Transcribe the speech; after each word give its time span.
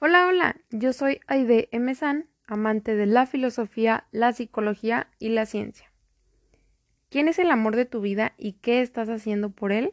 Hola, 0.00 0.28
hola, 0.28 0.54
yo 0.70 0.92
soy 0.92 1.20
Aide 1.26 1.68
M. 1.72 1.92
San, 1.92 2.28
amante 2.46 2.94
de 2.94 3.06
la 3.06 3.26
filosofía, 3.26 4.06
la 4.12 4.32
psicología 4.32 5.08
y 5.18 5.30
la 5.30 5.44
ciencia. 5.44 5.90
¿Quién 7.10 7.26
es 7.26 7.40
el 7.40 7.50
amor 7.50 7.74
de 7.74 7.84
tu 7.84 8.00
vida 8.00 8.32
y 8.38 8.52
qué 8.52 8.80
estás 8.80 9.08
haciendo 9.08 9.50
por 9.50 9.72
él? 9.72 9.92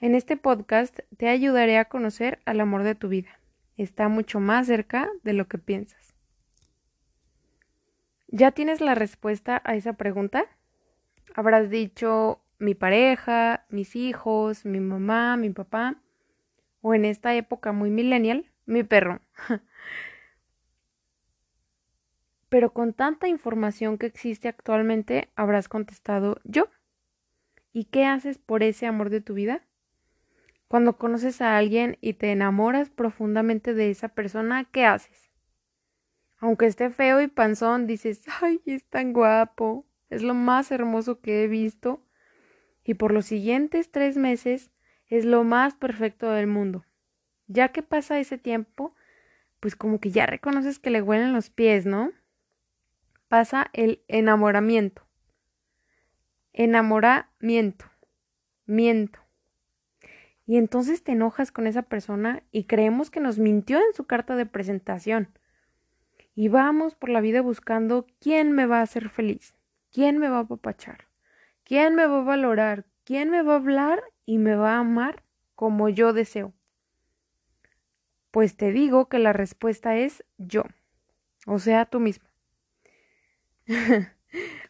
En 0.00 0.14
este 0.14 0.36
podcast 0.36 0.98
te 1.16 1.30
ayudaré 1.30 1.78
a 1.78 1.86
conocer 1.86 2.40
al 2.44 2.60
amor 2.60 2.82
de 2.82 2.94
tu 2.94 3.08
vida. 3.08 3.40
Está 3.78 4.08
mucho 4.08 4.38
más 4.38 4.66
cerca 4.66 5.08
de 5.22 5.32
lo 5.32 5.48
que 5.48 5.56
piensas. 5.56 6.14
¿Ya 8.28 8.50
tienes 8.50 8.82
la 8.82 8.94
respuesta 8.94 9.62
a 9.64 9.76
esa 9.76 9.94
pregunta? 9.94 10.44
Habrás 11.34 11.70
dicho 11.70 12.42
mi 12.58 12.74
pareja, 12.74 13.64
mis 13.70 13.96
hijos, 13.96 14.66
mi 14.66 14.80
mamá, 14.80 15.38
mi 15.38 15.48
papá 15.48 16.02
o 16.82 16.94
en 16.94 17.06
esta 17.06 17.34
época 17.34 17.72
muy 17.72 17.90
millennial, 17.90 18.44
mi 18.66 18.82
perro. 18.82 19.20
Pero 22.50 22.74
con 22.74 22.92
tanta 22.92 23.28
información 23.28 23.96
que 23.96 24.06
existe 24.06 24.48
actualmente, 24.48 25.30
habrás 25.36 25.68
contestado 25.68 26.38
yo. 26.44 26.68
¿Y 27.72 27.84
qué 27.84 28.04
haces 28.04 28.36
por 28.36 28.62
ese 28.62 28.86
amor 28.86 29.08
de 29.08 29.22
tu 29.22 29.32
vida? 29.32 29.62
Cuando 30.68 30.98
conoces 30.98 31.40
a 31.40 31.56
alguien 31.56 31.96
y 32.00 32.14
te 32.14 32.30
enamoras 32.32 32.90
profundamente 32.90 33.72
de 33.72 33.90
esa 33.90 34.08
persona, 34.08 34.64
¿qué 34.64 34.84
haces? 34.84 35.30
Aunque 36.38 36.66
esté 36.66 36.90
feo 36.90 37.22
y 37.22 37.28
panzón, 37.28 37.86
dices, 37.86 38.24
ay, 38.42 38.60
es 38.66 38.84
tan 38.84 39.12
guapo, 39.12 39.86
es 40.10 40.22
lo 40.22 40.34
más 40.34 40.72
hermoso 40.72 41.20
que 41.20 41.44
he 41.44 41.48
visto. 41.48 42.04
Y 42.84 42.94
por 42.94 43.12
los 43.12 43.26
siguientes 43.26 43.90
tres 43.92 44.16
meses 44.16 44.71
es 45.12 45.26
lo 45.26 45.44
más 45.44 45.74
perfecto 45.74 46.30
del 46.30 46.46
mundo. 46.46 46.86
Ya 47.46 47.68
que 47.68 47.82
pasa 47.82 48.18
ese 48.18 48.38
tiempo, 48.38 48.94
pues 49.60 49.76
como 49.76 50.00
que 50.00 50.10
ya 50.10 50.24
reconoces 50.24 50.78
que 50.78 50.88
le 50.88 51.02
huelen 51.02 51.34
los 51.34 51.50
pies, 51.50 51.84
¿no? 51.84 52.12
Pasa 53.28 53.68
el 53.74 54.02
enamoramiento. 54.08 55.06
Enamoramiento. 56.54 57.84
Miento. 58.64 59.18
Y 60.46 60.56
entonces 60.56 61.04
te 61.04 61.12
enojas 61.12 61.52
con 61.52 61.66
esa 61.66 61.82
persona 61.82 62.42
y 62.50 62.64
creemos 62.64 63.10
que 63.10 63.20
nos 63.20 63.38
mintió 63.38 63.76
en 63.76 63.92
su 63.92 64.04
carta 64.04 64.34
de 64.34 64.46
presentación. 64.46 65.28
Y 66.34 66.48
vamos 66.48 66.94
por 66.94 67.10
la 67.10 67.20
vida 67.20 67.42
buscando 67.42 68.06
quién 68.18 68.52
me 68.52 68.64
va 68.64 68.78
a 68.78 68.82
hacer 68.82 69.10
feliz, 69.10 69.54
quién 69.92 70.16
me 70.16 70.30
va 70.30 70.38
a 70.38 70.40
apapachar, 70.40 71.06
quién 71.64 71.94
me 71.96 72.06
va 72.06 72.20
a 72.20 72.24
valorar, 72.24 72.86
quién 73.04 73.28
me 73.28 73.42
va 73.42 73.52
a 73.52 73.56
hablar 73.56 74.02
y 74.24 74.38
me 74.38 74.54
va 74.54 74.76
a 74.76 74.80
amar 74.80 75.22
como 75.54 75.88
yo 75.88 76.12
deseo? 76.12 76.52
Pues 78.30 78.56
te 78.56 78.72
digo 78.72 79.08
que 79.08 79.18
la 79.18 79.32
respuesta 79.32 79.96
es 79.96 80.24
yo, 80.38 80.64
o 81.46 81.58
sea, 81.58 81.86
tú 81.86 82.00
mismo. 82.00 82.26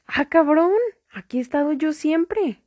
ah, 0.06 0.28
cabrón, 0.28 0.72
aquí 1.12 1.38
he 1.38 1.40
estado 1.40 1.72
yo 1.72 1.92
siempre. 1.92 2.62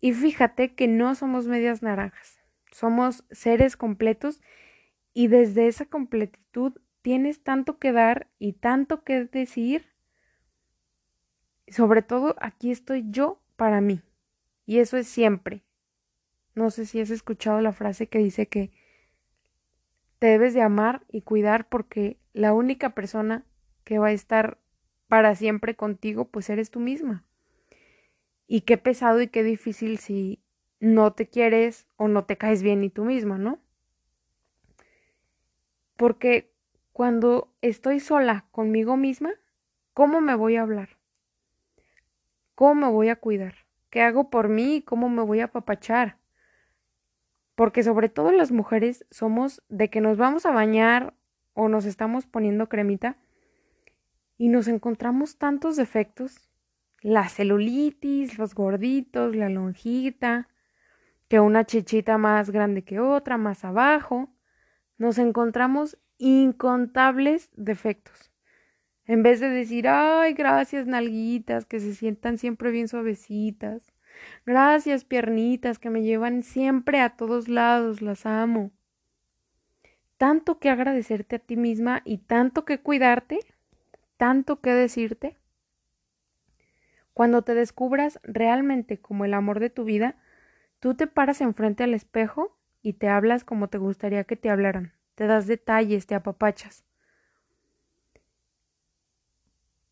Y 0.00 0.12
fíjate 0.12 0.74
que 0.74 0.88
no 0.88 1.14
somos 1.14 1.46
medias 1.46 1.82
naranjas, 1.82 2.40
somos 2.70 3.24
seres 3.30 3.76
completos 3.76 4.40
y 5.12 5.26
desde 5.26 5.66
esa 5.66 5.86
completitud 5.86 6.74
tienes 7.02 7.42
tanto 7.42 7.78
que 7.78 7.92
dar 7.92 8.28
y 8.38 8.54
tanto 8.54 9.02
que 9.02 9.24
decir. 9.24 9.86
Sobre 11.66 12.02
todo 12.02 12.36
aquí 12.40 12.70
estoy 12.70 13.04
yo 13.10 13.42
para 13.56 13.80
mí. 13.80 14.00
Y 14.68 14.80
eso 14.80 14.98
es 14.98 15.08
siempre. 15.08 15.64
No 16.54 16.70
sé 16.70 16.84
si 16.84 17.00
has 17.00 17.08
escuchado 17.08 17.62
la 17.62 17.72
frase 17.72 18.06
que 18.06 18.18
dice 18.18 18.48
que 18.48 18.70
te 20.18 20.26
debes 20.26 20.52
de 20.52 20.60
amar 20.60 21.06
y 21.08 21.22
cuidar 21.22 21.70
porque 21.70 22.18
la 22.34 22.52
única 22.52 22.90
persona 22.90 23.46
que 23.84 23.98
va 23.98 24.08
a 24.08 24.12
estar 24.12 24.58
para 25.06 25.34
siempre 25.36 25.74
contigo 25.74 26.26
pues 26.26 26.50
eres 26.50 26.70
tú 26.70 26.80
misma. 26.80 27.24
Y 28.46 28.60
qué 28.60 28.76
pesado 28.76 29.22
y 29.22 29.28
qué 29.28 29.42
difícil 29.42 29.96
si 29.96 30.42
no 30.80 31.14
te 31.14 31.30
quieres 31.30 31.86
o 31.96 32.06
no 32.06 32.26
te 32.26 32.36
caes 32.36 32.62
bien 32.62 32.82
ni 32.82 32.90
tú 32.90 33.06
misma, 33.06 33.38
¿no? 33.38 33.60
Porque 35.96 36.52
cuando 36.92 37.54
estoy 37.62 38.00
sola 38.00 38.44
conmigo 38.50 38.98
misma, 38.98 39.32
¿cómo 39.94 40.20
me 40.20 40.34
voy 40.34 40.56
a 40.56 40.62
hablar? 40.62 40.98
¿Cómo 42.54 42.74
me 42.74 42.92
voy 42.92 43.08
a 43.08 43.16
cuidar? 43.16 43.67
¿Qué 43.90 44.02
hago 44.02 44.30
por 44.30 44.48
mí 44.48 44.82
cómo 44.82 45.08
me 45.08 45.22
voy 45.22 45.40
a 45.40 45.46
apapachar? 45.46 46.18
Porque 47.54 47.82
sobre 47.82 48.08
todo 48.08 48.32
las 48.32 48.52
mujeres 48.52 49.06
somos 49.10 49.62
de 49.68 49.90
que 49.90 50.00
nos 50.00 50.18
vamos 50.18 50.46
a 50.46 50.52
bañar 50.52 51.14
o 51.54 51.68
nos 51.68 51.86
estamos 51.86 52.26
poniendo 52.26 52.68
cremita 52.68 53.16
y 54.36 54.48
nos 54.48 54.68
encontramos 54.68 55.38
tantos 55.38 55.76
defectos, 55.76 56.48
la 57.00 57.28
celulitis, 57.28 58.38
los 58.38 58.54
gorditos, 58.54 59.34
la 59.34 59.48
lonjita, 59.48 60.48
que 61.28 61.40
una 61.40 61.64
chichita 61.64 62.18
más 62.18 62.50
grande 62.50 62.84
que 62.84 63.00
otra, 63.00 63.36
más 63.36 63.64
abajo, 63.64 64.30
nos 64.96 65.18
encontramos 65.18 65.98
incontables 66.18 67.50
defectos. 67.54 68.32
En 69.08 69.22
vez 69.22 69.40
de 69.40 69.48
decir, 69.48 69.88
ay, 69.88 70.34
gracias, 70.34 70.86
nalguitas, 70.86 71.64
que 71.64 71.80
se 71.80 71.94
sientan 71.94 72.36
siempre 72.36 72.70
bien 72.70 72.88
suavecitas. 72.88 73.90
Gracias, 74.44 75.06
piernitas, 75.06 75.78
que 75.78 75.88
me 75.88 76.02
llevan 76.02 76.42
siempre 76.42 77.00
a 77.00 77.16
todos 77.16 77.48
lados, 77.48 78.02
las 78.02 78.26
amo. 78.26 78.70
Tanto 80.18 80.58
que 80.58 80.68
agradecerte 80.68 81.36
a 81.36 81.38
ti 81.38 81.56
misma 81.56 82.02
y 82.04 82.18
tanto 82.18 82.66
que 82.66 82.80
cuidarte, 82.80 83.38
tanto 84.18 84.60
que 84.60 84.72
decirte. 84.72 85.38
Cuando 87.14 87.42
te 87.42 87.54
descubras 87.54 88.20
realmente 88.24 89.00
como 89.00 89.24
el 89.24 89.32
amor 89.32 89.58
de 89.58 89.70
tu 89.70 89.84
vida, 89.84 90.16
tú 90.80 90.94
te 90.94 91.06
paras 91.06 91.40
enfrente 91.40 91.82
al 91.82 91.94
espejo 91.94 92.58
y 92.82 92.92
te 92.92 93.08
hablas 93.08 93.42
como 93.42 93.68
te 93.68 93.78
gustaría 93.78 94.24
que 94.24 94.36
te 94.36 94.50
hablaran. 94.50 94.92
Te 95.14 95.26
das 95.26 95.46
detalles, 95.46 96.06
te 96.06 96.14
apapachas. 96.14 96.87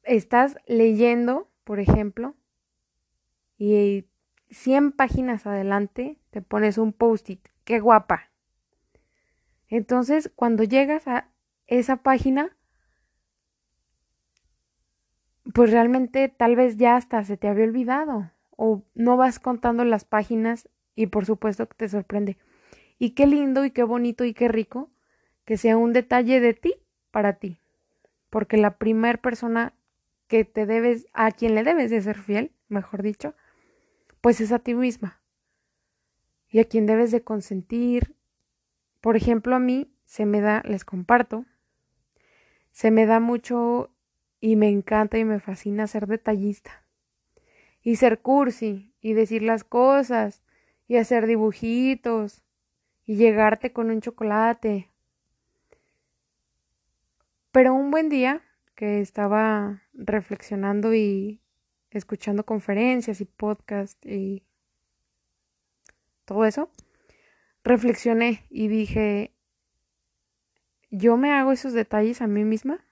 Estás 0.07 0.57
leyendo, 0.67 1.49
por 1.65 1.81
ejemplo, 1.81 2.35
y 3.59 4.07
100 4.51 4.93
páginas 4.93 5.47
adelante 5.47 6.19
te 6.31 6.43
pones 6.43 6.79
un 6.79 6.93
post-it. 6.93 7.41
¡Qué 7.65 7.81
guapa! 7.81 8.31
Entonces, 9.69 10.31
cuando 10.35 10.63
llegas 10.63 11.09
a 11.09 11.29
esa 11.67 11.97
página, 11.97 12.57
pues 15.53 15.71
realmente 15.71 16.29
tal 16.29 16.57
vez 16.57 16.77
ya 16.77 16.97
hasta 16.97 17.25
se 17.25 17.37
te 17.37 17.49
había 17.49 17.65
olvidado 17.65 18.31
o 18.57 18.83
no 18.95 19.17
vas 19.17 19.39
contando 19.39 19.85
las 19.85 20.05
páginas 20.05 20.69
y 20.95 21.07
por 21.07 21.27
supuesto 21.27 21.69
que 21.69 21.77
te 21.77 21.89
sorprende. 21.89 22.37
Y 22.99 23.11
qué 23.11 23.27
lindo 23.27 23.65
y 23.65 23.71
qué 23.71 23.83
bonito 23.83 24.25
y 24.25 24.33
qué 24.33 24.49
rico 24.49 24.91
que 25.45 25.57
sea 25.57 25.77
un 25.77 25.93
detalle 25.93 26.41
de 26.41 26.55
ti 26.55 26.75
para 27.11 27.35
ti. 27.35 27.59
Porque 28.31 28.57
la 28.57 28.79
primera 28.79 29.19
persona 29.19 29.73
que 30.27 30.45
te 30.45 30.67
debes, 30.67 31.07
a 31.13 31.31
quien 31.31 31.55
le 31.55 31.63
debes 31.63 31.91
de 31.91 32.01
ser 32.01 32.19
fiel, 32.19 32.53
mejor 32.69 33.03
dicho, 33.03 33.35
pues 34.21 34.41
es 34.41 34.53
a 34.53 34.59
ti 34.59 34.75
misma. 34.75 35.21
Y 36.49 36.59
a 36.61 36.65
quien 36.65 36.87
debes 36.87 37.11
de 37.11 37.23
consentir. 37.23 38.15
Por 39.01 39.17
ejemplo, 39.17 39.55
a 39.55 39.59
mí 39.59 39.93
se 40.05 40.27
me 40.27 40.41
da, 40.41 40.63
les 40.65 40.85
comparto, 40.85 41.45
se 42.73 42.91
me 42.91 43.07
da 43.07 43.21
mucho 43.21 43.91
y 44.41 44.57
me 44.57 44.69
encanta 44.69 45.19
y 45.19 45.25
me 45.25 45.41
fascina 45.41 45.87
ser 45.87 46.07
detallista. 46.07 46.85
Y 47.83 47.97
ser 47.97 48.21
cursi 48.21 48.93
y 49.01 49.13
decir 49.13 49.43
las 49.43 49.65
cosas 49.65 50.43
y 50.89 50.97
hacer 50.97 51.27
dibujitos 51.27 52.43
y 53.05 53.17
llegarte 53.17 53.73
con 53.73 53.91
un 53.91 54.01
chocolate. 54.01 54.91
Pero 57.53 57.75
un 57.75 57.91
buen 57.91 58.09
día 58.09 58.43
que 58.77 59.01
estaba 59.01 59.83
reflexionando 59.95 60.95
y 60.95 61.41
escuchando 61.91 62.45
conferencias 62.45 63.21
y 63.21 63.25
podcast 63.25 64.05
y 64.05 64.45
todo 66.27 66.45
eso, 66.45 66.71
reflexioné 67.65 68.45
y 68.51 68.69
dije, 68.69 69.33
¿yo 70.91 71.17
me 71.17 71.33
hago 71.33 71.53
esos 71.53 71.73
detalles 71.73 72.21
a 72.21 72.27
mí 72.27 72.45
misma? 72.45 72.85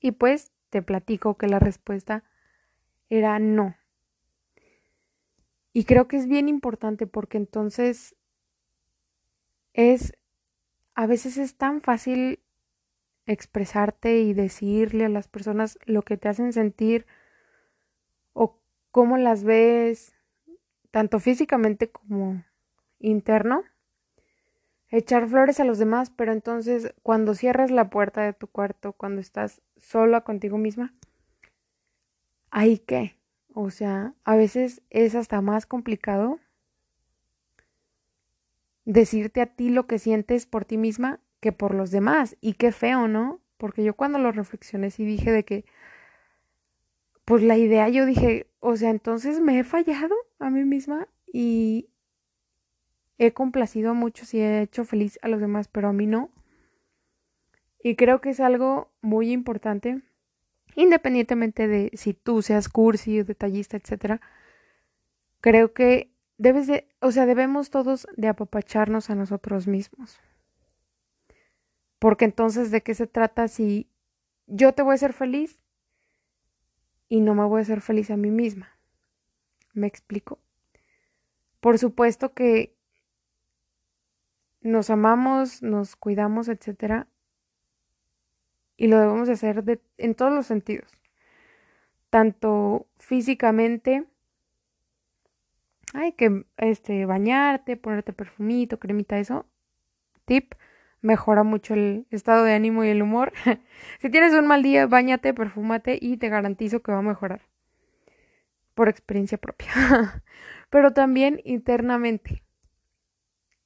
Y 0.00 0.12
pues 0.12 0.52
te 0.70 0.82
platico 0.82 1.36
que 1.36 1.48
la 1.48 1.58
respuesta 1.58 2.22
era 3.10 3.38
no. 3.38 3.76
Y 5.72 5.84
creo 5.84 6.06
que 6.06 6.16
es 6.16 6.28
bien 6.28 6.48
importante 6.48 7.06
porque 7.06 7.38
entonces 7.38 8.14
es, 9.74 10.16
a 10.94 11.06
veces 11.06 11.38
es 11.38 11.56
tan 11.56 11.82
fácil 11.82 12.40
expresarte 13.26 14.20
y 14.20 14.32
decirle 14.34 15.04
a 15.04 15.08
las 15.08 15.28
personas 15.28 15.78
lo 15.84 16.02
que 16.02 16.16
te 16.16 16.28
hacen 16.28 16.52
sentir 16.52 17.06
o 18.32 18.58
cómo 18.92 19.18
las 19.18 19.44
ves, 19.44 20.14
tanto 20.90 21.18
físicamente 21.20 21.90
como 21.90 22.44
interno. 22.98 23.64
echar 24.88 25.28
flores 25.28 25.60
a 25.60 25.64
los 25.64 25.78
demás, 25.78 26.10
pero 26.10 26.32
entonces 26.32 26.94
cuando 27.02 27.34
cierras 27.34 27.70
la 27.70 27.90
puerta 27.90 28.22
de 28.22 28.32
tu 28.32 28.46
cuarto, 28.46 28.92
cuando 28.92 29.20
estás 29.20 29.60
sola 29.76 30.22
contigo 30.22 30.58
misma, 30.58 30.94
¿ahí 32.50 32.78
qué? 32.78 33.16
O 33.52 33.70
sea, 33.70 34.14
a 34.24 34.36
veces 34.36 34.82
es 34.90 35.14
hasta 35.14 35.40
más 35.40 35.66
complicado 35.66 36.38
decirte 38.84 39.40
a 39.40 39.46
ti 39.46 39.68
lo 39.68 39.86
que 39.86 39.98
sientes 39.98 40.46
por 40.46 40.64
ti 40.64 40.78
misma 40.78 41.20
que 41.40 41.52
por 41.52 41.74
los 41.74 41.90
demás. 41.90 42.36
Y 42.40 42.54
qué 42.54 42.72
feo, 42.72 43.08
¿no? 43.08 43.40
Porque 43.56 43.84
yo 43.84 43.94
cuando 43.94 44.18
lo 44.18 44.32
reflexioné 44.32 44.90
sí 44.90 45.04
dije 45.04 45.32
de 45.32 45.44
que, 45.44 45.64
pues 47.24 47.42
la 47.42 47.56
idea 47.56 47.88
yo 47.88 48.06
dije, 48.06 48.46
o 48.60 48.76
sea, 48.76 48.90
entonces 48.90 49.40
me 49.40 49.58
he 49.58 49.64
fallado 49.64 50.14
a 50.38 50.50
mí 50.50 50.64
misma 50.64 51.08
y 51.26 51.88
he 53.18 53.32
complacido 53.32 53.90
a 53.90 53.94
muchos 53.94 54.34
y 54.34 54.40
he 54.40 54.62
hecho 54.62 54.84
feliz 54.84 55.18
a 55.22 55.28
los 55.28 55.40
demás, 55.40 55.68
pero 55.68 55.88
a 55.88 55.92
mí 55.92 56.06
no. 56.06 56.30
Y 57.82 57.96
creo 57.96 58.20
que 58.20 58.30
es 58.30 58.40
algo 58.40 58.90
muy 59.00 59.32
importante, 59.32 60.02
independientemente 60.74 61.68
de 61.68 61.90
si 61.94 62.14
tú 62.14 62.42
seas 62.42 62.68
cursi 62.68 63.20
o 63.20 63.24
detallista, 63.24 63.76
etcétera. 63.76 64.20
Creo 65.40 65.72
que 65.72 66.12
debes 66.38 66.66
de, 66.66 66.88
o 67.00 67.12
sea, 67.12 67.26
debemos 67.26 67.70
todos 67.70 68.06
de 68.16 68.28
apapacharnos 68.28 69.10
a 69.10 69.14
nosotros 69.14 69.66
mismos. 69.66 70.20
Porque 71.98 72.24
entonces, 72.24 72.70
¿de 72.70 72.82
qué 72.82 72.94
se 72.94 73.06
trata 73.06 73.48
si 73.48 73.88
yo 74.46 74.72
te 74.72 74.82
voy 74.82 74.92
a 74.92 74.94
hacer 74.94 75.12
feliz 75.12 75.58
y 77.08 77.20
no 77.20 77.34
me 77.34 77.44
voy 77.44 77.60
a 77.60 77.62
hacer 77.62 77.80
feliz 77.80 78.10
a 78.10 78.16
mí 78.16 78.30
misma? 78.30 78.78
¿Me 79.72 79.86
explico? 79.86 80.38
Por 81.60 81.78
supuesto 81.78 82.32
que 82.32 82.76
nos 84.60 84.90
amamos, 84.90 85.62
nos 85.62 85.96
cuidamos, 85.96 86.48
etcétera, 86.48 87.08
y 88.76 88.88
lo 88.88 88.98
debemos 88.98 89.26
de 89.26 89.34
hacer 89.34 89.64
de, 89.64 89.80
en 89.96 90.14
todos 90.14 90.32
los 90.32 90.46
sentidos, 90.46 90.90
tanto 92.10 92.86
físicamente, 92.98 94.06
hay 95.94 96.12
que 96.12 96.44
este 96.56 97.06
bañarte, 97.06 97.76
ponerte 97.76 98.12
perfumito, 98.12 98.78
cremita, 98.78 99.18
eso, 99.18 99.46
tip, 100.24 100.54
mejora 101.06 101.44
mucho 101.44 101.74
el 101.74 102.06
estado 102.10 102.44
de 102.44 102.52
ánimo 102.52 102.84
y 102.84 102.88
el 102.88 103.00
humor. 103.00 103.32
si 104.00 104.10
tienes 104.10 104.34
un 104.34 104.46
mal 104.46 104.62
día, 104.62 104.86
bañate, 104.86 105.32
perfúmate 105.32 105.98
y 106.00 106.16
te 106.16 106.28
garantizo 106.28 106.82
que 106.82 106.92
va 106.92 106.98
a 106.98 107.02
mejorar. 107.02 107.42
Por 108.74 108.88
experiencia 108.88 109.38
propia. 109.38 109.68
Pero 110.70 110.92
también 110.92 111.40
internamente. 111.44 112.42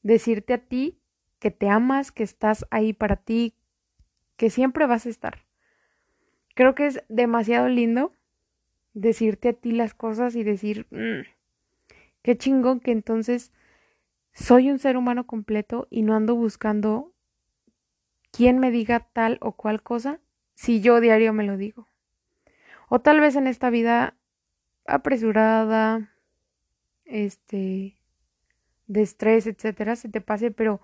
Decirte 0.02 0.52
a 0.52 0.58
ti 0.58 1.00
que 1.38 1.50
te 1.50 1.68
amas, 1.68 2.12
que 2.12 2.22
estás 2.22 2.66
ahí 2.70 2.92
para 2.92 3.16
ti, 3.16 3.54
que 4.36 4.50
siempre 4.50 4.86
vas 4.86 5.06
a 5.06 5.08
estar. 5.08 5.46
Creo 6.54 6.74
que 6.74 6.86
es 6.86 7.02
demasiado 7.08 7.68
lindo 7.68 8.12
decirte 8.92 9.48
a 9.48 9.52
ti 9.54 9.72
las 9.72 9.94
cosas 9.94 10.36
y 10.36 10.42
decir, 10.42 10.86
mm, 10.90 11.26
qué 12.22 12.36
chingón 12.36 12.80
que 12.80 12.92
entonces 12.92 13.50
soy 14.32 14.70
un 14.70 14.78
ser 14.78 14.98
humano 14.98 15.26
completo 15.26 15.86
y 15.90 16.02
no 16.02 16.14
ando 16.14 16.34
buscando 16.34 17.14
quién 18.30 18.58
me 18.58 18.70
diga 18.70 19.00
tal 19.12 19.38
o 19.40 19.52
cual 19.52 19.82
cosa 19.82 20.20
si 20.54 20.80
yo 20.80 21.00
diario 21.00 21.32
me 21.32 21.44
lo 21.44 21.56
digo. 21.56 21.88
O 22.88 23.00
tal 23.00 23.20
vez 23.20 23.36
en 23.36 23.46
esta 23.46 23.70
vida 23.70 24.16
apresurada, 24.86 26.10
este, 27.04 27.96
de 28.86 29.02
estrés, 29.02 29.46
etcétera, 29.46 29.96
se 29.96 30.08
te 30.08 30.20
pase, 30.20 30.50
pero 30.50 30.80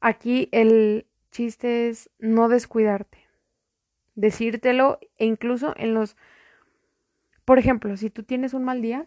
aquí 0.00 0.48
el 0.52 1.06
chiste 1.30 1.88
es 1.88 2.10
no 2.18 2.48
descuidarte, 2.48 3.18
decírtelo 4.14 4.98
e 5.16 5.24
incluso 5.24 5.74
en 5.76 5.94
los, 5.94 6.16
por 7.44 7.58
ejemplo, 7.58 7.96
si 7.96 8.10
tú 8.10 8.22
tienes 8.22 8.54
un 8.54 8.64
mal 8.64 8.82
día, 8.82 9.06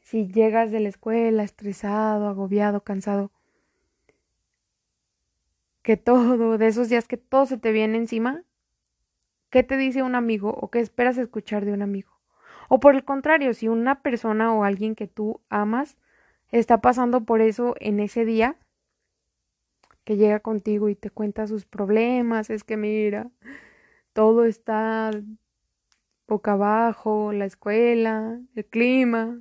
si 0.00 0.26
llegas 0.26 0.70
de 0.70 0.80
la 0.80 0.88
escuela 0.88 1.42
estresado, 1.42 2.28
agobiado, 2.28 2.82
cansado, 2.82 3.30
que 5.86 5.96
todo, 5.96 6.58
de 6.58 6.66
esos 6.66 6.88
días 6.88 7.06
que 7.06 7.16
todo 7.16 7.46
se 7.46 7.58
te 7.58 7.70
viene 7.70 7.96
encima, 7.96 8.42
¿qué 9.50 9.62
te 9.62 9.76
dice 9.76 10.02
un 10.02 10.16
amigo 10.16 10.50
o 10.50 10.68
qué 10.68 10.80
esperas 10.80 11.16
escuchar 11.16 11.64
de 11.64 11.72
un 11.72 11.80
amigo? 11.80 12.10
O 12.68 12.80
por 12.80 12.96
el 12.96 13.04
contrario, 13.04 13.54
si 13.54 13.68
una 13.68 14.02
persona 14.02 14.52
o 14.52 14.64
alguien 14.64 14.96
que 14.96 15.06
tú 15.06 15.40
amas 15.48 15.96
está 16.50 16.80
pasando 16.80 17.20
por 17.20 17.40
eso 17.40 17.76
en 17.78 18.00
ese 18.00 18.24
día, 18.24 18.56
que 20.02 20.16
llega 20.16 20.40
contigo 20.40 20.88
y 20.88 20.96
te 20.96 21.10
cuenta 21.10 21.46
sus 21.46 21.66
problemas, 21.66 22.50
es 22.50 22.64
que 22.64 22.76
mira, 22.76 23.30
todo 24.12 24.44
está 24.44 25.12
boca 26.26 26.54
abajo, 26.54 27.32
la 27.32 27.44
escuela, 27.44 28.40
el 28.56 28.66
clima, 28.66 29.40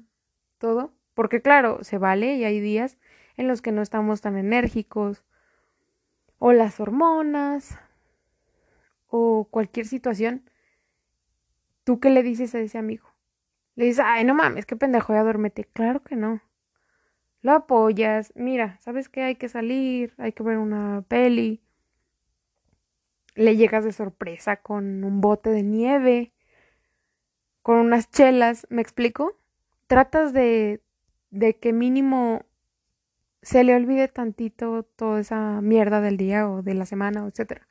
todo, 0.60 0.94
porque 1.16 1.42
claro, 1.42 1.84
se 1.84 1.98
vale 1.98 2.36
y 2.36 2.44
hay 2.44 2.60
días 2.60 3.00
en 3.36 3.48
los 3.48 3.64
que 3.64 3.72
no 3.72 3.82
estamos 3.82 4.22
tan 4.22 4.38
enérgicos 4.38 5.24
o 6.40 6.54
las 6.54 6.80
hormonas 6.80 7.78
o 9.08 9.48
cualquier 9.50 9.86
situación, 9.86 10.50
¿tú 11.84 12.00
qué 12.00 12.10
le 12.10 12.24
dices 12.24 12.54
a 12.56 12.60
ese 12.60 12.78
amigo? 12.78 13.08
Le 13.76 13.86
dices, 13.86 14.04
ay, 14.06 14.24
no 14.24 14.34
mames, 14.34 14.66
qué 14.66 14.76
pendejo, 14.76 15.14
ya 15.14 15.24
duérmete. 15.24 15.66
Claro 15.66 16.04
que 16.04 16.16
no. 16.16 16.42
Lo 17.42 17.52
apoyas, 17.52 18.34
mira, 18.36 18.80
¿sabes 18.80 19.10
qué? 19.10 19.24
Hay 19.24 19.36
que 19.36 19.50
salir, 19.50 20.14
hay 20.18 20.32
que 20.32 20.44
ver 20.44 20.58
una 20.58 21.04
peli. 21.08 21.62
Le 23.36 23.56
llegas 23.58 23.84
de 23.84 23.92
sorpresa 23.92 24.58
con 24.58 25.04
un 25.04 25.22
bote 25.22 25.50
de 25.50 25.62
nieve, 25.62 26.34
con 27.62 27.78
unas 27.78 28.10
chelas, 28.10 28.66
¿me 28.70 28.82
explico? 28.82 29.38
Tratas 29.88 30.34
de, 30.34 30.82
de 31.30 31.58
que 31.58 31.74
mínimo 31.74 32.46
se 33.46 33.64
le 33.64 33.76
olvide 33.76 34.08
tantito 34.08 34.82
toda 34.82 35.20
esa 35.20 35.62
mierda 35.62 36.02
del 36.02 36.18
día 36.18 36.50
o 36.50 36.64
de 36.64 36.74
la 36.74 36.88
semana, 36.88 37.28
etc. 37.28 37.62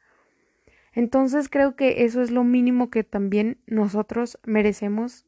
Entonces 0.93 1.49
creo 1.49 1.75
que 1.75 2.05
eso 2.05 2.23
es 2.23 2.31
lo 2.31 2.44
mínimo 2.44 2.91
que 2.91 3.03
también 3.03 3.59
nosotros 3.67 4.38
merecemos 4.44 5.26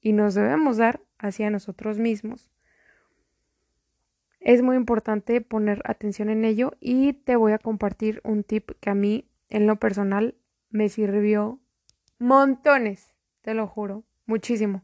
y 0.00 0.14
nos 0.14 0.34
debemos 0.34 0.78
dar 0.78 1.00
hacia 1.16 1.48
nosotros 1.48 2.00
mismos. 2.00 2.50
Es 4.40 4.62
muy 4.62 4.74
importante 4.74 5.40
poner 5.40 5.80
atención 5.84 6.28
en 6.28 6.44
ello 6.44 6.72
y 6.80 7.12
te 7.12 7.36
voy 7.36 7.52
a 7.52 7.58
compartir 7.58 8.20
un 8.24 8.42
tip 8.42 8.72
que 8.80 8.90
a 8.90 8.96
mí 8.96 9.30
en 9.48 9.68
lo 9.68 9.76
personal 9.76 10.34
me 10.70 10.88
sirvió 10.88 11.60
montones, 12.18 13.14
te 13.42 13.54
lo 13.54 13.68
juro, 13.68 14.02
muchísimo. 14.26 14.82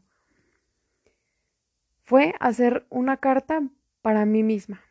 Fue 2.01 2.33
hacer 2.39 2.85
una 2.89 3.17
carta 3.17 3.69
para 4.01 4.25
mí 4.25 4.43
misma. 4.43 4.81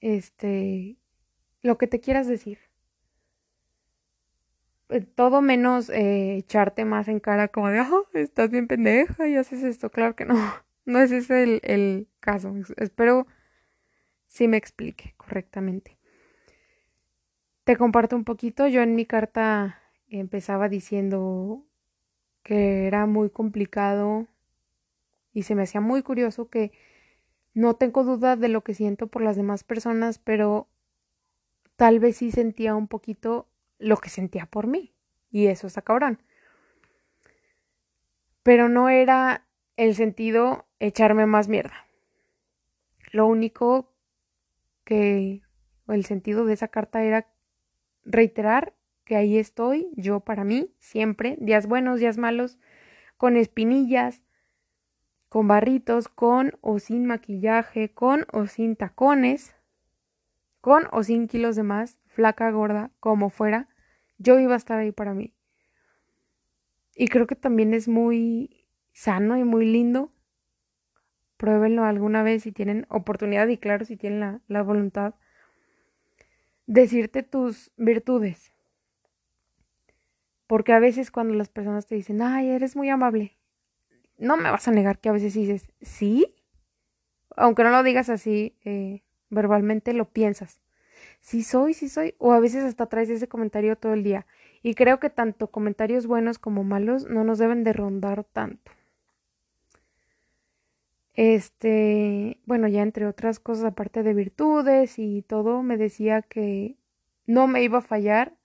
Este, 0.00 0.96
lo 1.62 1.78
que 1.78 1.86
te 1.86 2.00
quieras 2.00 2.26
decir. 2.26 2.58
Eh, 4.90 5.00
todo 5.02 5.42
menos 5.42 5.90
eh, 5.90 6.36
echarte 6.36 6.84
más 6.84 7.08
en 7.08 7.20
cara 7.20 7.48
como 7.48 7.68
de, 7.68 7.80
oh, 7.80 8.06
estás 8.14 8.50
bien 8.50 8.66
pendeja 8.66 9.28
y 9.28 9.36
haces 9.36 9.62
esto. 9.62 9.90
Claro 9.90 10.16
que 10.16 10.24
no, 10.24 10.34
no 10.84 11.00
es 11.00 11.12
ese 11.12 11.42
el, 11.42 11.60
el 11.62 12.08
caso. 12.20 12.54
Espero 12.76 13.26
si 14.26 14.48
me 14.48 14.56
explique 14.56 15.14
correctamente. 15.16 15.98
Te 17.64 17.76
comparto 17.76 18.16
un 18.16 18.24
poquito. 18.24 18.66
Yo 18.66 18.82
en 18.82 18.94
mi 18.94 19.04
carta 19.04 19.82
empezaba 20.08 20.68
diciendo 20.68 21.66
que 22.42 22.86
era 22.86 23.04
muy 23.06 23.28
complicado 23.28 24.26
y 25.32 25.42
se 25.42 25.54
me 25.54 25.64
hacía 25.64 25.82
muy 25.82 26.02
curioso 26.02 26.48
que 26.48 26.72
no 27.54 27.74
tengo 27.74 28.04
duda 28.04 28.36
de 28.36 28.48
lo 28.48 28.62
que 28.62 28.74
siento 28.74 29.06
por 29.06 29.22
las 29.22 29.36
demás 29.36 29.64
personas, 29.64 30.18
pero 30.18 30.68
tal 31.76 32.00
vez 32.00 32.16
sí 32.18 32.30
sentía 32.30 32.74
un 32.74 32.88
poquito 32.88 33.48
lo 33.78 33.96
que 33.96 34.10
sentía 34.10 34.46
por 34.46 34.66
mí. 34.66 34.94
Y 35.30 35.46
eso 35.46 35.66
está 35.66 35.82
cabrón. 35.82 36.22
Pero 38.42 38.68
no 38.68 38.88
era 38.88 39.46
el 39.76 39.94
sentido 39.94 40.66
echarme 40.80 41.26
más 41.26 41.48
mierda. 41.48 41.86
Lo 43.12 43.26
único 43.26 43.92
que 44.84 45.42
el 45.86 46.04
sentido 46.04 46.44
de 46.44 46.54
esa 46.54 46.68
carta 46.68 47.02
era 47.02 47.28
reiterar 48.04 48.74
que 49.04 49.16
ahí 49.16 49.38
estoy, 49.38 49.88
yo 49.94 50.20
para 50.20 50.44
mí, 50.44 50.74
siempre, 50.78 51.36
días 51.40 51.66
buenos, 51.66 52.00
días 52.00 52.18
malos, 52.18 52.58
con 53.16 53.36
espinillas, 53.36 54.22
con 55.28 55.48
barritos, 55.48 56.08
con 56.08 56.52
o 56.60 56.78
sin 56.78 57.06
maquillaje, 57.06 57.90
con 57.90 58.26
o 58.32 58.46
sin 58.46 58.76
tacones, 58.76 59.54
con 60.60 60.88
o 60.92 61.02
sin 61.02 61.28
kilos 61.28 61.56
de 61.56 61.62
más, 61.62 61.98
flaca, 62.06 62.50
gorda, 62.50 62.90
como 63.00 63.30
fuera, 63.30 63.68
yo 64.18 64.38
iba 64.38 64.54
a 64.54 64.58
estar 64.58 64.78
ahí 64.78 64.92
para 64.92 65.14
mí. 65.14 65.34
Y 66.94 67.08
creo 67.08 67.26
que 67.26 67.36
también 67.36 67.74
es 67.74 67.88
muy 67.88 68.66
sano 68.92 69.36
y 69.36 69.44
muy 69.44 69.64
lindo 69.66 70.10
pruébenlo 71.38 71.84
alguna 71.84 72.22
vez 72.22 72.42
si 72.42 72.52
tienen 72.52 72.84
oportunidad 72.90 73.48
y 73.48 73.56
claro, 73.56 73.86
si 73.86 73.96
tienen 73.96 74.20
la, 74.20 74.40
la 74.48 74.62
voluntad. 74.62 75.14
Decirte 76.66 77.22
tus 77.22 77.72
virtudes. 77.78 78.52
Porque 80.46 80.72
a 80.72 80.80
veces 80.80 81.10
cuando 81.10 81.34
las 81.34 81.48
personas 81.48 81.86
te 81.86 81.94
dicen, 81.94 82.20
ay, 82.20 82.50
eres 82.50 82.76
muy 82.76 82.90
amable, 82.90 83.37
no 84.18 84.36
me 84.36 84.50
vas 84.50 84.68
a 84.68 84.72
negar 84.72 84.98
que 84.98 85.08
a 85.08 85.12
veces 85.12 85.34
dices, 85.34 85.68
sí, 85.80 86.34
aunque 87.36 87.62
no 87.62 87.70
lo 87.70 87.82
digas 87.82 88.10
así 88.10 88.56
eh, 88.64 89.02
verbalmente, 89.30 89.92
lo 89.92 90.10
piensas. 90.10 90.60
Sí 91.20 91.42
soy, 91.42 91.74
sí 91.74 91.88
soy, 91.88 92.14
o 92.18 92.32
a 92.32 92.40
veces 92.40 92.64
hasta 92.64 92.86
traes 92.86 93.10
ese 93.10 93.28
comentario 93.28 93.76
todo 93.76 93.94
el 93.94 94.02
día. 94.02 94.26
Y 94.62 94.74
creo 94.74 94.98
que 94.98 95.10
tanto 95.10 95.48
comentarios 95.50 96.06
buenos 96.06 96.38
como 96.38 96.64
malos 96.64 97.06
no 97.08 97.24
nos 97.24 97.38
deben 97.38 97.64
de 97.64 97.72
rondar 97.72 98.24
tanto. 98.24 98.72
Este, 101.14 102.40
bueno, 102.46 102.68
ya 102.68 102.82
entre 102.82 103.06
otras 103.06 103.40
cosas, 103.40 103.64
aparte 103.64 104.02
de 104.02 104.14
virtudes 104.14 104.98
y 104.98 105.22
todo, 105.22 105.62
me 105.62 105.76
decía 105.76 106.22
que 106.22 106.76
no 107.26 107.46
me 107.48 107.62
iba 107.62 107.78
a 107.78 107.82
fallar, 107.82 108.36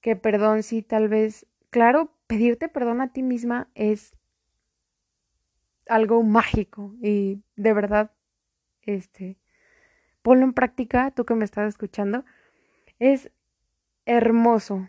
que 0.00 0.16
perdón 0.16 0.62
sí 0.62 0.82
tal 0.82 1.08
vez, 1.08 1.46
claro, 1.70 2.12
pedirte 2.26 2.68
perdón 2.68 3.00
a 3.00 3.12
ti 3.12 3.22
misma 3.22 3.68
es 3.74 4.17
algo 5.88 6.22
mágico 6.22 6.94
y 7.02 7.42
de 7.56 7.72
verdad, 7.72 8.12
este, 8.82 9.38
ponlo 10.22 10.44
en 10.44 10.52
práctica, 10.52 11.10
tú 11.10 11.24
que 11.24 11.34
me 11.34 11.44
estás 11.44 11.68
escuchando, 11.68 12.24
es 12.98 13.30
hermoso. 14.06 14.88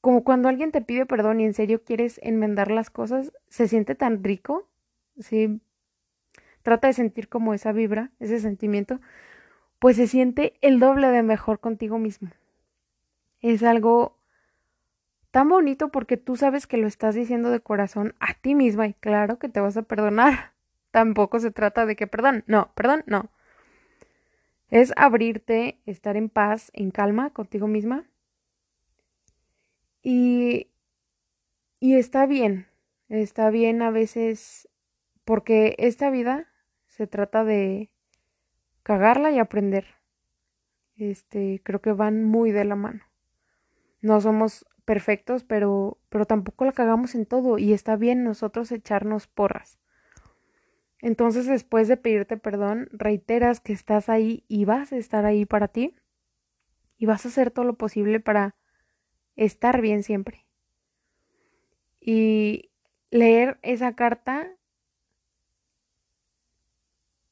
Como 0.00 0.24
cuando 0.24 0.48
alguien 0.48 0.72
te 0.72 0.80
pide 0.80 1.06
perdón 1.06 1.40
y 1.40 1.44
en 1.44 1.54
serio 1.54 1.84
quieres 1.84 2.20
enmendar 2.22 2.70
las 2.70 2.90
cosas, 2.90 3.32
se 3.48 3.68
siente 3.68 3.94
tan 3.94 4.24
rico, 4.24 4.68
sí. 5.18 5.60
Trata 6.62 6.88
de 6.88 6.92
sentir 6.92 7.28
como 7.28 7.54
esa 7.54 7.72
vibra, 7.72 8.10
ese 8.20 8.38
sentimiento, 8.38 9.00
pues 9.78 9.96
se 9.96 10.06
siente 10.06 10.54
el 10.60 10.78
doble 10.78 11.08
de 11.08 11.22
mejor 11.22 11.60
contigo 11.60 11.98
mismo. 11.98 12.30
Es 13.40 13.62
algo 13.62 14.19
tan 15.30 15.48
bonito 15.48 15.90
porque 15.90 16.16
tú 16.16 16.36
sabes 16.36 16.66
que 16.66 16.76
lo 16.76 16.86
estás 16.86 17.14
diciendo 17.14 17.50
de 17.50 17.60
corazón 17.60 18.14
a 18.20 18.34
ti 18.34 18.54
misma 18.54 18.86
y 18.86 18.94
claro 18.94 19.38
que 19.38 19.48
te 19.48 19.60
vas 19.60 19.76
a 19.76 19.82
perdonar. 19.82 20.52
Tampoco 20.90 21.38
se 21.38 21.50
trata 21.50 21.86
de 21.86 21.96
que 21.96 22.06
perdón, 22.06 22.44
no, 22.46 22.72
perdón, 22.74 23.04
no. 23.06 23.30
Es 24.68 24.92
abrirte, 24.96 25.80
estar 25.86 26.16
en 26.16 26.28
paz, 26.28 26.70
en 26.74 26.90
calma 26.90 27.30
contigo 27.30 27.66
misma. 27.66 28.06
Y, 30.02 30.68
y 31.80 31.96
está 31.96 32.26
bien, 32.26 32.68
está 33.08 33.50
bien 33.50 33.82
a 33.82 33.90
veces 33.90 34.68
porque 35.24 35.74
esta 35.78 36.10
vida 36.10 36.48
se 36.86 37.06
trata 37.06 37.44
de 37.44 37.90
cagarla 38.82 39.30
y 39.30 39.38
aprender. 39.38 39.86
Este, 40.96 41.60
creo 41.64 41.80
que 41.80 41.92
van 41.92 42.24
muy 42.24 42.50
de 42.50 42.64
la 42.64 42.76
mano. 42.76 43.04
No 44.00 44.20
somos 44.20 44.66
perfectos, 44.90 45.44
pero, 45.44 45.98
pero 46.08 46.24
tampoco 46.24 46.64
la 46.64 46.72
cagamos 46.72 47.14
en 47.14 47.24
todo 47.24 47.58
y 47.58 47.72
está 47.72 47.94
bien 47.94 48.24
nosotros 48.24 48.72
echarnos 48.72 49.28
porras. 49.28 49.78
Entonces, 50.98 51.46
después 51.46 51.86
de 51.86 51.96
pedirte 51.96 52.36
perdón, 52.36 52.88
reiteras 52.90 53.60
que 53.60 53.72
estás 53.72 54.08
ahí 54.08 54.42
y 54.48 54.64
vas 54.64 54.92
a 54.92 54.96
estar 54.96 55.26
ahí 55.26 55.46
para 55.46 55.68
ti 55.68 55.94
y 56.98 57.06
vas 57.06 57.24
a 57.24 57.28
hacer 57.28 57.52
todo 57.52 57.64
lo 57.64 57.74
posible 57.74 58.18
para 58.18 58.56
estar 59.36 59.80
bien 59.80 60.02
siempre. 60.02 60.44
Y 62.00 62.72
leer 63.12 63.60
esa 63.62 63.94
carta 63.94 64.50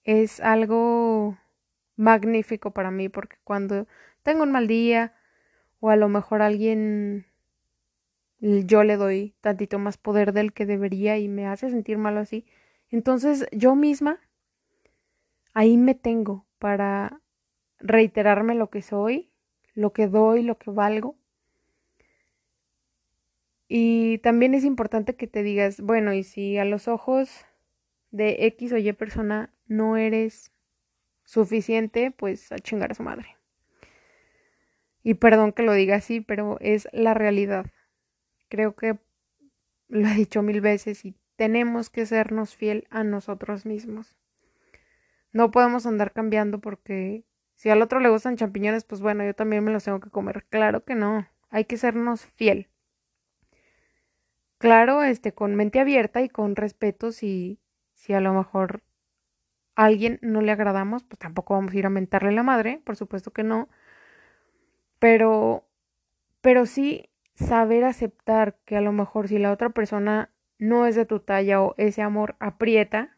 es 0.05 0.39
algo 0.39 1.37
magnífico 1.97 2.71
para 2.71 2.93
mí 2.93 3.09
porque 3.09 3.39
cuando 3.43 3.89
tengo 4.23 4.45
un 4.45 4.53
mal 4.53 4.69
día 4.69 5.13
o 5.81 5.91
a 5.91 5.97
lo 5.97 6.09
mejor 6.09 6.41
alguien 6.41 7.27
yo 8.41 8.85
le 8.85 8.97
doy 8.97 9.35
tantito 9.41 9.79
más 9.79 9.97
poder 9.99 10.33
del 10.33 10.53
que 10.53 10.67
debería 10.67 11.19
y 11.19 11.29
me 11.29 11.47
hace 11.47 11.71
sentir 11.71 11.99
mal 11.99 12.19
así. 12.19 12.47
Entonces 12.91 13.47
yo 13.53 13.75
misma 13.75 14.21
ahí 15.55 15.77
me 15.77 15.95
tengo 15.95 16.47
para 16.59 17.21
reiterarme 17.81 18.55
lo 18.55 18.71
que 18.71 18.83
soy, 18.83 19.31
lo 19.75 19.93
que 19.93 20.07
doy, 20.07 20.43
lo 20.43 20.59
que 20.59 20.71
valgo. 20.71 21.17
Y 23.69 24.19
también 24.19 24.55
es 24.55 24.65
importante 24.65 25.15
que 25.17 25.27
te 25.27 25.43
digas, 25.43 25.81
bueno, 25.81 26.15
y 26.15 26.23
si 26.23 26.59
a 26.59 26.65
los 26.65 26.89
ojos 26.89 27.45
de 28.11 28.47
X 28.47 28.73
o 28.73 28.79
Y 28.79 28.93
persona 28.93 29.53
no 29.67 29.97
eres 29.97 30.53
suficiente, 31.25 32.11
pues 32.11 32.51
a 32.53 32.59
chingar 32.59 32.93
a 32.93 32.95
su 32.95 33.03
madre. 33.03 33.37
Y 35.03 35.15
perdón 35.15 35.53
que 35.53 35.63
lo 35.63 35.73
diga 35.73 35.97
así, 35.97 36.21
pero 36.21 36.57
es 36.61 36.89
la 36.93 37.15
realidad. 37.15 37.67
Creo 38.49 38.75
que 38.75 38.99
lo 39.89 40.09
he 40.09 40.15
dicho 40.15 40.43
mil 40.43 40.61
veces 40.61 41.05
y 41.05 41.15
tenemos 41.37 41.91
que 41.91 42.07
sernos 42.07 42.55
fiel 42.57 42.87
a 42.91 43.05
nosotros 43.05 43.67
mismos. 43.67 44.17
No 45.33 45.51
podemos 45.51 45.87
andar 45.87 46.13
cambiando 46.13 46.61
porque 46.61 47.25
si 47.55 47.71
al 47.71 47.83
otro 47.83 48.01
le 48.01 48.09
gustan 48.09 48.37
champiñones, 48.37 48.85
pues 48.85 49.01
bueno, 49.01 49.25
yo 49.25 49.35
también 49.35 49.65
me 49.65 49.73
los 49.73 49.85
tengo 49.85 50.01
que 50.01 50.11
comer. 50.11 50.45
Claro 50.49 50.85
que 50.85 50.95
no, 50.95 51.29
hay 51.51 51.65
que 51.65 51.77
sernos 51.77 52.25
fiel. 52.25 52.69
Claro, 54.59 55.03
este, 55.03 55.33
con 55.33 55.55
mente 55.55 55.79
abierta 55.81 56.21
y 56.23 56.29
con 56.29 56.57
respeto, 56.57 57.13
si, 57.13 57.61
si 57.95 58.13
a 58.13 58.21
lo 58.21 58.33
mejor 58.33 58.83
a 59.77 59.85
alguien 59.85 60.19
no 60.23 60.41
le 60.41 60.51
agradamos, 60.51 61.05
pues 61.05 61.19
tampoco 61.19 61.55
vamos 61.55 61.73
a 61.73 61.77
ir 61.77 61.87
a 61.87 61.91
mentarle 61.91 62.33
la 62.33 62.43
madre, 62.43 62.81
por 62.85 62.97
supuesto 62.97 63.33
que 63.33 63.45
no. 63.45 63.69
Pero, 64.99 65.65
pero 66.41 66.67
sí 66.67 67.08
saber 67.39 67.85
aceptar 67.85 68.57
que 68.65 68.77
a 68.77 68.81
lo 68.81 68.93
mejor 68.93 69.29
si 69.29 69.39
la 69.39 69.53
otra 69.53 69.71
persona 69.71 70.31
no 70.59 70.87
es 70.87 70.97
de 70.97 71.07
tu 71.07 71.21
talla 71.21 71.63
o 71.63 71.75
ese 71.79 72.03
amor 72.03 72.37
aprieta, 72.41 73.17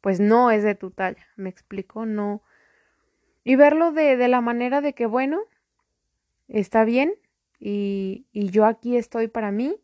pues 0.00 0.20
no 0.20 0.50
es 0.50 0.62
de 0.62 0.74
tu 0.74 0.90
talla, 0.90 1.26
me 1.36 1.50
explico, 1.50 2.06
no. 2.06 2.42
Y 3.44 3.56
verlo 3.56 3.92
de, 3.92 4.16
de 4.16 4.28
la 4.28 4.40
manera 4.40 4.80
de 4.80 4.94
que, 4.94 5.06
bueno, 5.06 5.40
está 6.48 6.84
bien 6.84 7.14
y, 7.58 8.26
y, 8.32 8.50
yo 8.50 8.64
aquí 8.64 8.96
estoy 8.96 9.28
para 9.28 9.52
mí, 9.52 9.76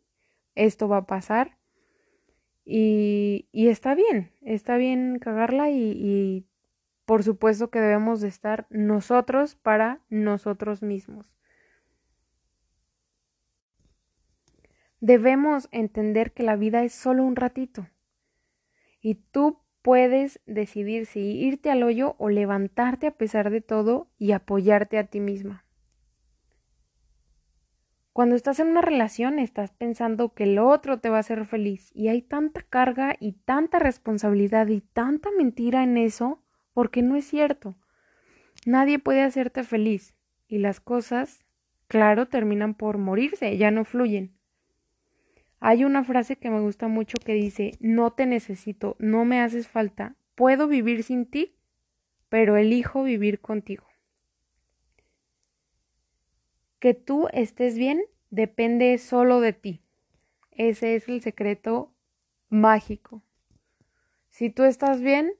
esto 0.55 0.87
va 0.87 0.97
a 0.97 1.05
pasar 1.05 1.57
y, 2.65 3.47
y 3.51 3.67
está 3.67 3.93
bien, 3.93 4.31
está 4.41 4.77
bien 4.77 5.19
cagarla 5.19 5.69
y, 5.69 5.91
y 5.91 6.47
por 7.05 7.23
supuesto 7.23 7.69
que 7.69 7.79
debemos 7.79 8.19
de 8.21 8.29
estar 8.29 8.65
nosotros 8.71 9.55
para 9.55 10.01
nosotros 10.09 10.81
mismos. 10.81 11.36
Debemos 14.99 15.69
entender 15.71 16.33
que 16.33 16.43
la 16.43 16.55
vida 16.55 16.83
es 16.83 16.93
solo 16.93 17.23
un 17.23 17.35
ratito 17.35 17.87
y 18.99 19.15
tú 19.15 19.59
puedes 19.81 20.41
decidir 20.45 21.05
si 21.05 21.19
irte 21.19 21.69
al 21.69 21.83
hoyo 21.83 22.15
o 22.17 22.29
levantarte 22.29 23.07
a 23.07 23.11
pesar 23.11 23.51
de 23.51 23.61
todo 23.61 24.09
y 24.17 24.31
apoyarte 24.31 24.97
a 24.97 25.05
ti 25.05 25.19
misma. 25.19 25.63
Cuando 28.11 28.35
estás 28.35 28.59
en 28.59 28.69
una 28.69 28.81
relación 28.81 29.37
estás 29.37 29.71
pensando 29.71 30.33
que 30.33 30.45
el 30.45 30.57
otro 30.57 30.99
te 30.99 31.09
va 31.09 31.17
a 31.17 31.19
hacer 31.19 31.45
feliz 31.45 31.91
y 31.93 32.07
hay 32.07 32.23
tanta 32.23 32.63
carga 32.63 33.15
y 33.19 33.33
tanta 33.33 33.77
responsabilidad 33.77 34.67
y 34.69 34.81
tanta 34.81 35.29
mentira 35.37 35.83
en 35.83 35.97
eso 35.97 36.41
porque 36.73 37.03
no 37.03 37.15
es 37.15 37.25
cierto. 37.25 37.75
Nadie 38.65 38.97
puede 38.97 39.21
hacerte 39.21 39.63
feliz 39.63 40.15
y 40.47 40.57
las 40.57 40.79
cosas, 40.79 41.45
claro, 41.87 42.27
terminan 42.27 42.73
por 42.73 42.97
morirse, 42.97 43.55
ya 43.57 43.69
no 43.69 43.85
fluyen. 43.85 44.36
Hay 45.59 45.83
una 45.83 46.03
frase 46.03 46.35
que 46.35 46.49
me 46.49 46.59
gusta 46.59 46.87
mucho 46.87 47.17
que 47.23 47.33
dice, 47.33 47.71
no 47.79 48.11
te 48.11 48.25
necesito, 48.25 48.95
no 48.99 49.25
me 49.25 49.41
haces 49.41 49.67
falta, 49.67 50.15
puedo 50.35 50.67
vivir 50.67 51.03
sin 51.03 51.25
ti, 51.25 51.55
pero 52.29 52.57
elijo 52.57 53.03
vivir 53.03 53.39
contigo. 53.39 53.85
Que 56.79 56.93
tú 56.93 57.27
estés 57.33 57.77
bien 57.77 58.03
depende 58.29 58.97
solo 58.97 59.39
de 59.39 59.53
ti. 59.53 59.81
Ese 60.51 60.95
es 60.95 61.07
el 61.07 61.21
secreto 61.21 61.93
mágico. 62.49 63.23
Si 64.29 64.49
tú 64.49 64.63
estás 64.63 65.01
bien, 65.01 65.33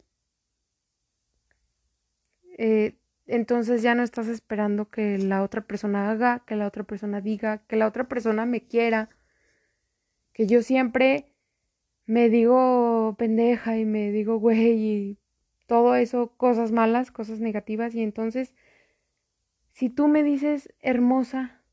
eh, 2.58 2.96
entonces 3.28 3.84
ya 3.84 3.94
no 3.94 4.04
estás 4.04 4.28
esperando 4.28 4.90
que 4.90 5.18
la 5.18 5.44
otra 5.44 5.62
persona 5.62 6.10
haga, 6.10 6.44
que 6.46 6.56
la 6.56 6.66
otra 6.66 6.84
persona 6.84 7.22
diga, 7.22 7.60
que 7.68 7.76
la 7.76 7.88
otra 7.88 8.08
persona 8.08 8.46
me 8.46 8.62
quiera, 8.66 9.10
que 10.38 10.46
yo 10.46 10.62
siempre 10.62 11.34
me 12.06 12.30
digo 12.30 13.16
pendeja 13.18 13.76
y 13.80 13.86
me 13.86 14.12
digo 14.12 14.38
güey 14.38 14.86
y 14.86 15.18
todo 15.66 15.96
eso, 15.96 16.32
cosas 16.38 16.72
malas, 16.72 17.10
cosas 17.10 17.40
negativas 17.40 17.96
y 17.96 18.04
entonces 18.04 18.54
si 19.72 19.90
tú 19.90 20.08
me 20.08 20.22
dices 20.22 20.72
hermosa 20.80 21.64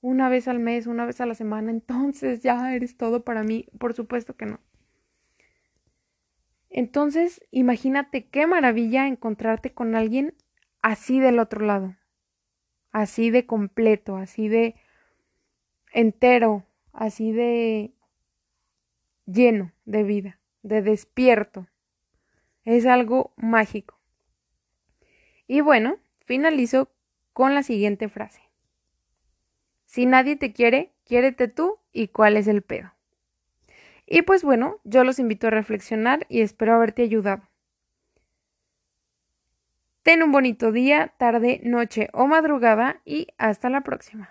una 0.00 0.28
vez 0.28 0.48
al 0.48 0.58
mes, 0.58 0.88
una 0.88 1.06
vez 1.06 1.20
a 1.20 1.26
la 1.26 1.36
semana, 1.36 1.70
entonces 1.70 2.42
ya 2.42 2.74
eres 2.74 2.96
todo 2.96 3.22
para 3.24 3.44
mí, 3.44 3.68
por 3.78 3.94
supuesto 3.94 4.34
que 4.34 4.46
no. 4.46 4.58
Entonces, 6.68 7.46
imagínate 7.52 8.26
qué 8.26 8.48
maravilla 8.48 9.06
encontrarte 9.06 9.72
con 9.72 9.94
alguien 9.94 10.34
así 10.82 11.20
del 11.20 11.38
otro 11.38 11.64
lado, 11.64 11.94
así 12.90 13.30
de 13.30 13.46
completo, 13.46 14.16
así 14.16 14.48
de 14.48 14.74
entero, 15.92 16.66
así 16.94 17.32
de 17.32 17.92
lleno 19.26 19.72
de 19.84 20.04
vida, 20.04 20.40
de 20.62 20.80
despierto. 20.80 21.66
Es 22.64 22.86
algo 22.86 23.34
mágico. 23.36 23.98
Y 25.46 25.60
bueno, 25.60 25.98
finalizo 26.24 26.90
con 27.32 27.54
la 27.54 27.62
siguiente 27.62 28.08
frase. 28.08 28.40
Si 29.84 30.06
nadie 30.06 30.36
te 30.36 30.52
quiere, 30.52 30.92
quiérete 31.04 31.48
tú 31.48 31.78
y 31.92 32.08
cuál 32.08 32.36
es 32.36 32.46
el 32.48 32.62
pedo. 32.62 32.94
Y 34.06 34.22
pues 34.22 34.42
bueno, 34.42 34.80
yo 34.84 35.04
los 35.04 35.18
invito 35.18 35.48
a 35.48 35.50
reflexionar 35.50 36.26
y 36.28 36.40
espero 36.40 36.74
haberte 36.74 37.02
ayudado. 37.02 37.48
Ten 40.02 40.22
un 40.22 40.32
bonito 40.32 40.72
día, 40.72 41.14
tarde, 41.16 41.60
noche 41.64 42.08
o 42.12 42.26
madrugada 42.26 43.00
y 43.04 43.28
hasta 43.38 43.70
la 43.70 43.82
próxima. 43.82 44.30